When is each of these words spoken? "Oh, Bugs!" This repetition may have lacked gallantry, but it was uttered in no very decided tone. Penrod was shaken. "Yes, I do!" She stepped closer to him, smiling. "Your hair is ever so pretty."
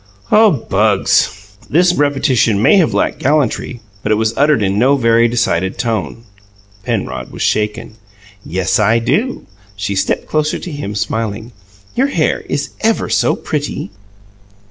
"Oh, 0.31 0.49
Bugs!" 0.67 1.51
This 1.69 1.93
repetition 1.93 2.59
may 2.59 2.77
have 2.77 2.91
lacked 2.95 3.19
gallantry, 3.19 3.81
but 4.01 4.11
it 4.11 4.15
was 4.15 4.35
uttered 4.35 4.63
in 4.63 4.79
no 4.79 4.95
very 4.97 5.27
decided 5.27 5.77
tone. 5.77 6.23
Penrod 6.83 7.29
was 7.31 7.43
shaken. 7.43 7.97
"Yes, 8.43 8.79
I 8.79 8.97
do!" 8.97 9.45
She 9.75 9.93
stepped 9.95 10.25
closer 10.25 10.57
to 10.57 10.71
him, 10.71 10.95
smiling. 10.95 11.51
"Your 11.93 12.07
hair 12.07 12.39
is 12.49 12.71
ever 12.79 13.09
so 13.09 13.35
pretty." 13.35 13.91